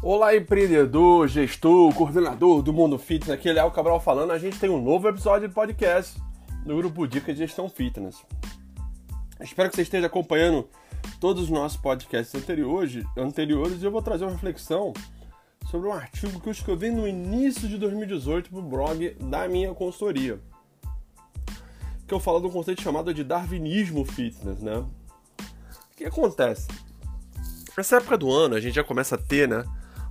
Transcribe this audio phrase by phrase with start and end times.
[0.00, 3.34] Olá, empreendedor, gestor, coordenador do Mundo Fitness.
[3.34, 4.30] Aqui é Léo Cabral falando.
[4.30, 6.22] A gente tem um novo episódio de podcast
[6.64, 8.24] no grupo Dicas de Gestão Fitness.
[9.40, 10.68] Espero que você esteja acompanhando
[11.18, 14.92] todos os nossos podcasts anteriores, anteriores e eu vou trazer uma reflexão
[15.68, 19.74] sobre um artigo que eu escrevi no início de 2018 para o blog da minha
[19.74, 20.38] consultoria.
[22.06, 24.76] Que eu falo um conceito chamado de Darwinismo Fitness, né?
[24.76, 26.68] O que acontece?
[27.76, 29.64] Nessa época do ano a gente já começa a ter, né?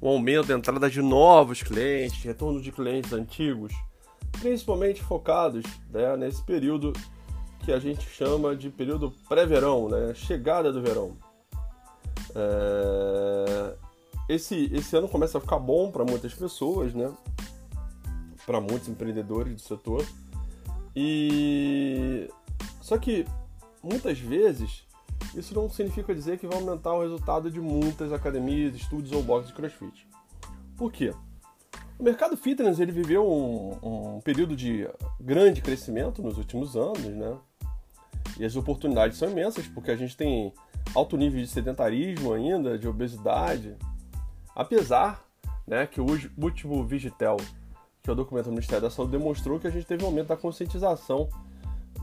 [0.00, 3.72] Um aumento da entrada de novos clientes, retorno de clientes antigos,
[4.40, 6.92] principalmente focados né, nesse período
[7.64, 11.16] que a gente chama de período pré-verão, né, chegada do verão.
[12.34, 13.74] É...
[14.28, 17.12] Esse, esse ano começa a ficar bom para muitas pessoas, né?
[18.46, 20.04] para muitos empreendedores do setor.
[20.94, 22.28] E
[22.80, 23.24] só que
[23.82, 24.84] muitas vezes
[25.34, 29.48] isso não significa dizer que vai aumentar o resultado de muitas academias, estúdios ou boxes
[29.48, 30.08] de crossfit.
[30.76, 31.14] Por quê?
[31.98, 34.88] O mercado fitness ele viveu um, um período de
[35.20, 37.36] grande crescimento nos últimos anos, né?
[38.38, 40.52] E as oportunidades são imensas, porque a gente tem
[40.94, 43.76] alto nível de sedentarismo ainda, de obesidade.
[44.54, 45.22] Apesar
[45.66, 46.06] né, que o
[46.38, 47.36] último Vigitel,
[48.02, 50.28] que é o documento do Ministério da Saúde, demonstrou que a gente teve um aumento
[50.28, 51.28] da conscientização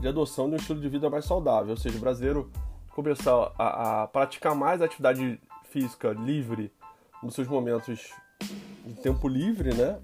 [0.00, 1.70] de adoção de um estilo de vida mais saudável.
[1.70, 2.50] Ou seja, o brasileiro
[2.98, 6.72] começar a, a praticar mais atividade física livre
[7.22, 8.10] nos seus momentos
[8.84, 10.00] de tempo livre, né?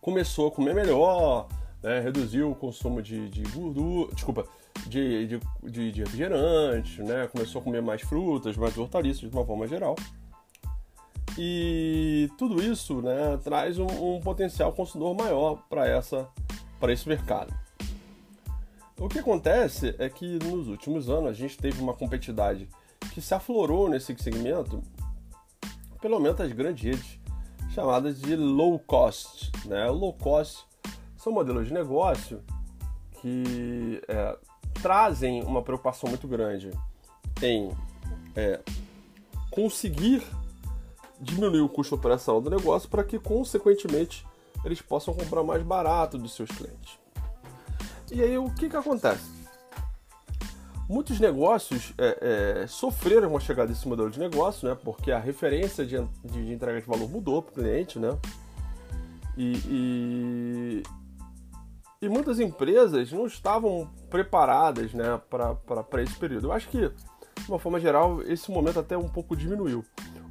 [0.00, 1.48] Começou a comer melhor,
[1.82, 1.98] né?
[1.98, 4.46] reduziu o consumo de, de gordura, desculpa,
[4.86, 7.26] de, de, de, de refrigerante, né?
[7.26, 9.96] Começou a comer mais frutas, mais hortaliças de uma forma geral.
[11.36, 17.52] E tudo isso né, traz um, um potencial consumidor maior para esse mercado.
[19.00, 22.68] O que acontece é que nos últimos anos a gente teve uma competitividade
[23.14, 24.82] que se aflorou nesse segmento,
[26.02, 27.18] pelo menos as grandes redes
[27.70, 29.50] chamadas de low cost.
[29.64, 29.86] Né?
[29.86, 30.66] Low cost
[31.16, 32.42] são modelos de negócio
[33.22, 34.36] que é,
[34.82, 36.70] trazem uma preocupação muito grande
[37.42, 37.70] em
[38.36, 38.60] é,
[39.50, 40.22] conseguir
[41.18, 44.26] diminuir o custo operacional do negócio para que, consequentemente,
[44.62, 46.99] eles possam comprar mais barato dos seus clientes.
[48.12, 49.40] E aí o que, que acontece?
[50.88, 54.76] Muitos negócios é, é, sofreram com a chegada desse modelo de negócio, né?
[54.82, 58.18] Porque a referência de, de, entrega de valor mudou para o cliente, né?
[59.36, 60.82] E, e,
[62.02, 66.48] e, muitas empresas não estavam preparadas né, para esse período.
[66.48, 69.84] Eu acho que, de uma forma geral, esse momento até um pouco diminuiu.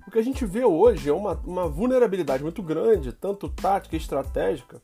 [0.05, 3.99] O que a gente vê hoje é uma, uma vulnerabilidade muito grande, tanto tática e
[3.99, 4.81] estratégica,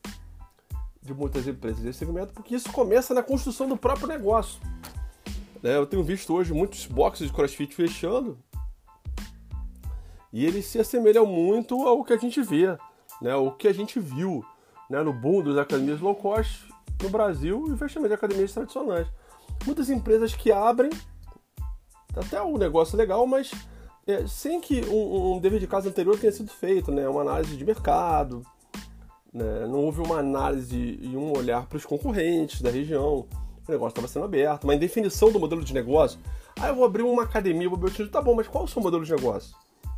[1.05, 4.59] de muitas empresas desse segmento, porque isso começa na construção do próprio negócio.
[5.61, 5.77] Né?
[5.77, 8.37] Eu tenho visto hoje muitos boxes de crossfit fechando
[10.33, 12.75] e eles se assemelham muito ao que a gente vê,
[13.21, 13.35] né?
[13.35, 14.43] o que a gente viu
[14.89, 15.01] né?
[15.03, 16.67] no boom das academias low cost
[17.01, 19.07] no Brasil e fechamento de academias tradicionais.
[19.65, 20.89] Muitas empresas que abrem,
[22.15, 23.51] até um negócio legal, mas
[24.07, 27.07] é, sem que um, um dever de casa anterior tenha sido feito, né?
[27.07, 28.43] uma análise de mercado,
[29.35, 29.67] né?
[29.67, 33.27] Não houve uma análise e um olhar para os concorrentes da região.
[33.67, 36.17] O negócio estava sendo aberto, uma indefinição do modelo de negócio.
[36.57, 38.07] Ah, eu vou abrir uma academia, vou abrir um time.
[38.07, 39.53] Tá bom, mas qual é o seu modelo de negócio?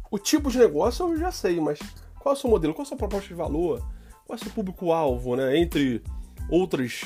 [0.10, 1.78] O tipo de negócio eu já sei, mas
[2.20, 2.74] qual é o seu modelo?
[2.74, 3.80] Qual é a sua proposta de valor?
[4.26, 5.56] Qual é o seu público-alvo, né?
[5.56, 6.02] Entre
[6.50, 7.02] outras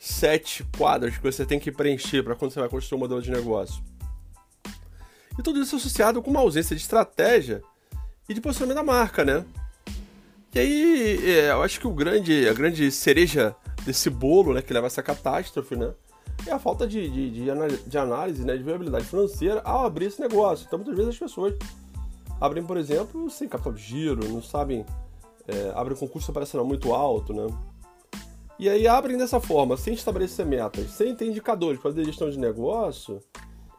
[0.00, 3.30] sete quadras que você tem que preencher para quando você vai construir um modelo de
[3.30, 3.82] negócio.
[5.38, 7.62] E tudo isso associado com uma ausência de estratégia
[8.28, 9.44] e de posicionamento da marca, né?
[10.54, 13.54] E aí, é, eu acho que o grande, a grande cereja
[13.84, 15.92] desse bolo, né, que leva a essa catástrofe, né,
[16.46, 17.50] é a falta de, de,
[17.86, 20.64] de, análise, né, de viabilidade financeira ao abrir esse negócio.
[20.66, 21.54] Então, muitas vezes as pessoas
[22.40, 24.86] abrem, por exemplo, sem capital de giro, não sabem,
[25.46, 27.46] é, abrem um concurso operacional muito alto, né,
[28.58, 32.38] e aí abrem dessa forma, sem estabelecer metas, sem ter indicadores para fazer gestão de
[32.38, 33.22] negócio,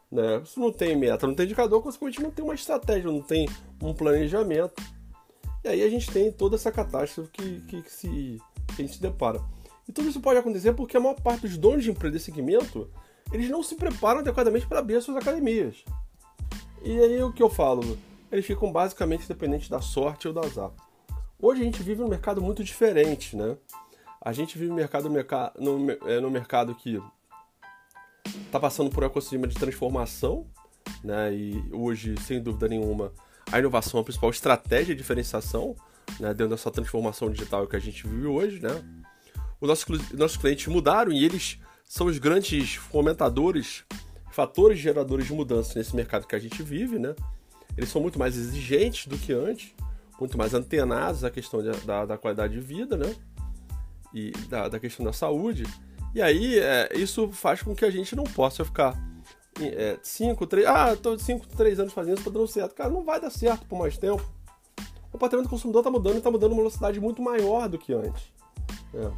[0.09, 0.41] né?
[0.45, 3.47] Se não tem meta, não tem indicador, consequentemente não tem uma estratégia, não tem
[3.83, 4.81] um planejamento.
[5.63, 8.41] E aí a gente tem toda essa catástrofe que, que, que se,
[8.75, 9.41] que a gente se depara.
[9.87, 12.89] E tudo isso pode acontecer porque a maior parte dos donos de empresa desse segmento,
[13.33, 15.83] eles não se preparam adequadamente para abrir as suas academias.
[16.83, 17.97] E aí o que eu falo?
[18.31, 20.71] Eles ficam basicamente dependentes da sorte ou do azar.
[21.41, 23.57] Hoje a gente vive um mercado muito diferente, né?
[24.21, 27.01] A gente vive um mercado, no, é, no mercado que
[28.45, 30.45] está passando por um ecossistema de transformação,
[31.03, 31.33] né?
[31.33, 33.11] E hoje, sem dúvida nenhuma,
[33.51, 35.75] a inovação é a principal estratégia de diferenciação
[36.19, 38.59] né, dentro dessa transformação digital que a gente vive hoje.
[38.59, 38.69] Né?
[39.59, 39.67] Os
[40.13, 43.83] nossos, clientes mudaram e eles são os grandes fomentadores,
[44.31, 46.99] fatores geradores de mudança nesse mercado que a gente vive.
[46.99, 47.15] Né?
[47.79, 49.73] eles são muito mais exigentes do que antes,
[50.19, 53.15] muito mais antenados à questão de, da, da, qualidade de vida, né?
[54.13, 55.63] E da, da questão da saúde.
[56.13, 58.99] E aí, é, isso faz com que a gente não possa ficar
[60.01, 60.65] 5, é, 3.
[60.65, 62.75] Ah, tô 5, 3 anos fazendo isso, tá dando certo.
[62.75, 64.23] Cara, não vai dar certo por mais tempo.
[65.07, 67.93] O comportamento do consumidor tá mudando e tá mudando uma velocidade muito maior do que
[67.93, 68.23] antes.
[68.93, 69.11] É.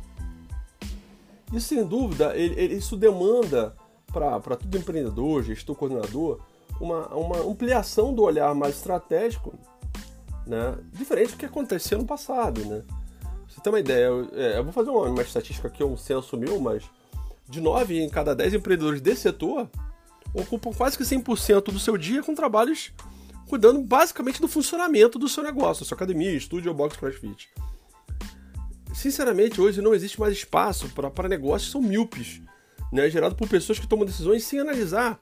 [1.54, 3.76] E sem dúvida, ele, ele, isso demanda
[4.12, 6.40] para todo empreendedor, gestor, coordenador,
[6.80, 9.54] uma, uma ampliação do olhar mais estratégico,
[10.46, 10.78] né?
[10.94, 12.64] diferente do que acontecia no passado.
[12.66, 12.84] Né?
[13.48, 16.38] Você ter uma ideia, eu, é, eu vou fazer uma, uma, estatística aqui, um censo
[16.38, 16.84] meu, mas
[17.50, 19.70] de 9 em cada 10 empreendedores desse setor
[20.34, 22.92] ocupam quase que 100% do seu dia com trabalhos
[23.52, 27.50] cuidando basicamente do funcionamento do seu negócio, sua academia, estúdio ou box crossfit.
[28.94, 32.42] Sinceramente, hoje não existe mais espaço para negócios que são míopes,
[32.94, 35.20] né, gerado por pessoas que tomam decisões sem analisar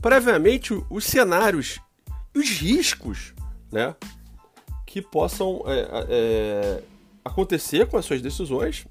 [0.00, 1.80] previamente os cenários
[2.32, 3.34] e os riscos
[3.72, 3.96] né,
[4.86, 6.82] que possam é, é,
[7.24, 8.86] acontecer com as suas decisões,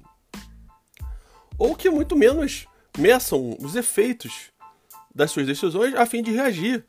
[1.56, 2.66] ou que muito menos
[2.98, 4.50] meçam os efeitos
[5.14, 6.84] das suas decisões a fim de reagir,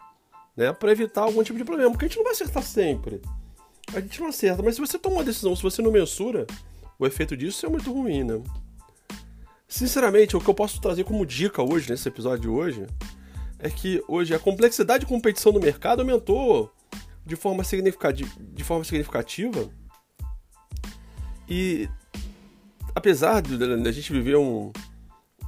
[0.55, 3.21] né, para evitar algum tipo de problema, porque a gente não vai acertar sempre.
[3.93, 6.45] A gente não acerta, mas se você toma uma decisão, se você não mensura
[6.97, 8.41] o efeito disso, é muito ruim, né?
[9.67, 12.87] Sinceramente, o que eu posso trazer como dica hoje, nesse episódio de hoje,
[13.57, 16.71] é que hoje a complexidade de competição no mercado aumentou
[17.25, 19.69] de forma significativa, de forma significativa
[21.47, 21.89] e
[22.93, 24.71] apesar de, a gente viver um,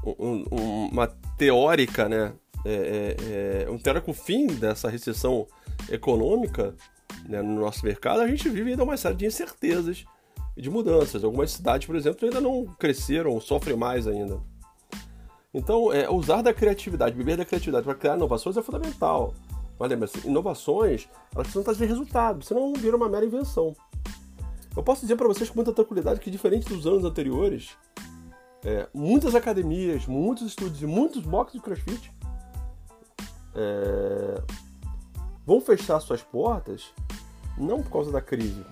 [0.03, 0.43] um,
[0.91, 1.07] uma
[1.37, 2.33] teórica, né,
[2.65, 5.47] é, é, é, um teórico fim dessa recessão
[5.89, 6.75] econômica
[7.27, 10.05] né, no nosso mercado, a gente vive ainda uma série de incertezas
[10.55, 11.23] e de mudanças.
[11.23, 14.39] Algumas cidades, por exemplo, ainda não cresceram, sofrem mais ainda.
[15.53, 19.33] Então, é, usar da criatividade, beber da criatividade para criar inovações é fundamental.
[19.77, 23.75] Mas lembra-se, inovações, elas precisam trazer resultado, senão não vira uma mera invenção.
[24.75, 27.71] Eu posso dizer para vocês com muita tranquilidade que, diferente dos anos anteriores,
[28.63, 32.11] é, muitas academias, muitos estúdios e muitos boxes de crossfit
[33.55, 34.41] é,
[35.45, 36.93] vão fechar suas portas
[37.57, 38.65] não por causa da crise,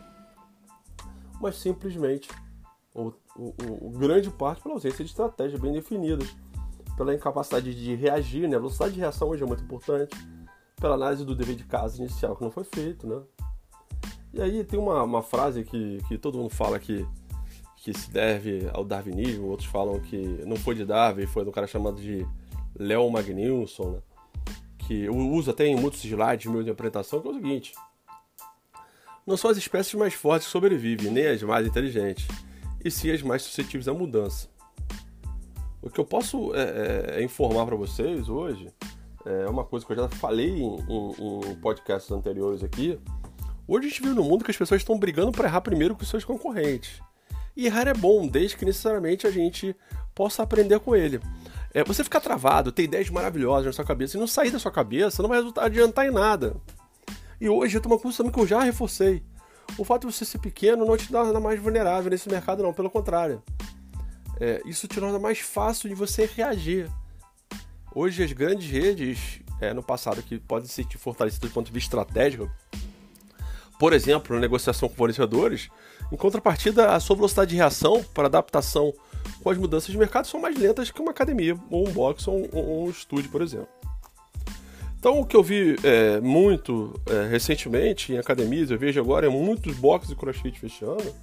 [1.40, 2.30] mas simplesmente
[2.94, 3.14] o,
[3.98, 6.28] grande parte pela ausência de estratégias bem definidas
[6.98, 8.58] pela incapacidade de reagir, né?
[8.58, 10.14] A velocidade de reação hoje é muito importante,
[10.76, 13.22] pela análise do dever de casa inicial que não foi feito, né?
[14.34, 17.08] E aí tem uma, uma frase que, que todo mundo fala que,
[17.78, 21.68] que se deve ao darwinismo, outros falam que não foi de Darwin, foi um cara
[21.68, 22.28] chamado de
[22.78, 24.00] Léo Magnilson, né?
[24.90, 27.74] Que eu uso até em muitos slides de minha interpretação, que é o seguinte:
[29.26, 32.28] não são as espécies mais fortes que sobrevivem, nem as mais inteligentes,
[32.84, 34.50] e sim as mais suscetíveis à mudança.
[35.80, 36.62] O que eu posso é,
[37.18, 38.74] é, é informar para vocês hoje
[39.26, 43.00] é uma coisa que eu já falei em, em, em, podcasts anteriores aqui.
[43.68, 46.04] Hoje a gente vive no mundo que as pessoas estão brigando para errar primeiro com
[46.04, 47.00] seus concorrentes.
[47.56, 49.76] E errar é bom, desde que necessariamente a gente
[50.16, 51.20] possa aprender com ele.
[51.74, 54.72] É, você ficar travado, ter ideias maravilhosas na sua cabeça e não sair da sua
[54.72, 56.56] cabeça não vai adiantar em nada.
[57.40, 59.24] E hoje eu tô uma também que eu já reforcei.
[59.78, 62.74] O fato de você ser pequeno não te nada mais vulnerável nesse mercado, não.
[62.74, 63.44] Pelo contrário
[64.40, 66.90] é, isso te torna mais fácil de você reagir.
[67.94, 71.98] Hoje as grandes redes, é, no passado, que podem ser fortalecidas do ponto de vista
[71.98, 72.50] estratégico,
[73.78, 75.70] por exemplo, na negociação com fornecedores,
[76.12, 78.94] em contrapartida, a sua velocidade de reação para adaptação
[79.42, 82.40] com as mudanças de mercado são mais lentas que uma academia, ou um box, ou
[82.40, 83.70] um, ou um estúdio, por exemplo.
[85.00, 89.30] Então, o que eu vi é, muito é, recentemente em academias, eu vejo agora é
[89.30, 91.16] muitos boxes de crossfit fechando,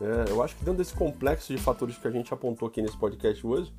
[0.00, 2.96] é, eu acho que dentro desse complexo de fatores que a gente apontou aqui nesse
[2.96, 3.72] podcast hoje,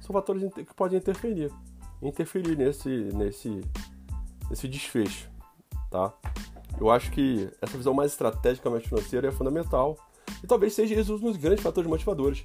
[0.00, 1.50] são fatores que podem interferir,
[2.00, 3.60] interferir nesse, nesse,
[4.48, 5.28] nesse desfecho,
[5.90, 6.12] tá?
[6.80, 9.96] Eu acho que essa visão mais estratégica, mais financeira é fundamental
[10.42, 12.44] e talvez seja um dos grandes fatores motivadores.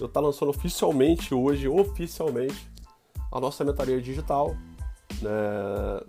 [0.00, 2.70] Eu estou tá lançando oficialmente hoje, oficialmente,
[3.30, 4.56] a nossa mentoria digital,
[5.20, 6.00] né,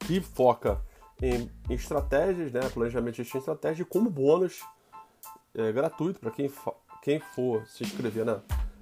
[0.00, 0.80] que foca
[1.20, 4.60] em, em estratégias, né, planejamento de estratégia como bônus
[5.54, 6.50] é, gratuito para quem,
[7.02, 8.40] quem for se inscrever na.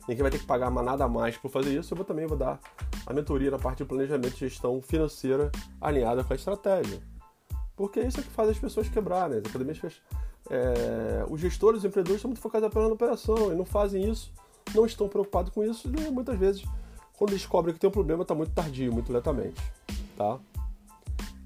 [0.09, 1.93] Ninguém vai ter que pagar nada a mais por fazer isso.
[1.93, 2.59] Eu vou, também vou dar
[3.07, 7.01] a mentoria na parte de planejamento e gestão financeira alinhada com a estratégia.
[7.77, 9.39] Porque é isso é que faz as pessoas quebrar, né?
[9.39, 9.79] As academias
[10.51, 14.33] é, os gestores, os empreendedores estão muito focados apenas na operação e não fazem isso,
[14.75, 16.65] não estão preocupados com isso e muitas vezes,
[17.17, 19.61] quando descobrem que tem um problema, está muito tardio, muito lentamente.
[20.17, 20.39] Tá?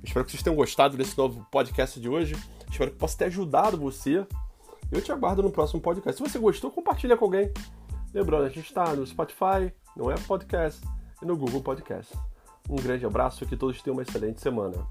[0.03, 2.35] Espero que vocês tenham gostado desse novo podcast de hoje.
[2.71, 4.27] Espero que possa ter ajudado você
[4.93, 6.23] eu te aguardo no próximo podcast.
[6.23, 7.53] Se você gostou, compartilha com alguém.
[8.13, 10.87] Lembrando, a gente está no Spotify, no Apple Podcast
[11.21, 12.17] e no Google Podcast.
[12.69, 14.87] Um grande abraço e que todos tenham uma excelente semana.